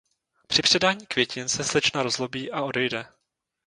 [0.47, 3.05] Při předání květin se slečna rozzlobí a odejde.